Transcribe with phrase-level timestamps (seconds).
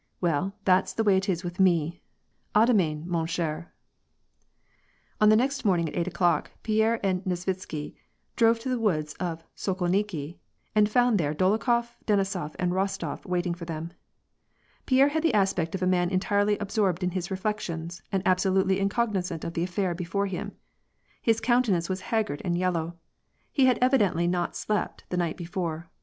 [0.19, 2.01] Well that's the way it is with me!
[2.55, 3.71] A demain, man cher/"
[5.19, 7.93] On the next morning at eight o'clock, Pierre and Nesvitsky
[8.35, 10.39] drove to the woods of Sokolniki,
[10.73, 13.93] and found there Dolokhof, Denisof, and Rostof waiting for them.
[14.87, 19.43] Pierre had the aspect of a man entirely absorbed in his reflections, and absolutely incognizant
[19.43, 20.53] of the affair before him.
[21.21, 22.95] His countenance was haggard and yellow.
[23.51, 25.91] He had evidently not slept the night before.